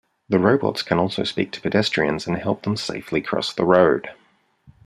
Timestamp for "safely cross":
2.75-3.53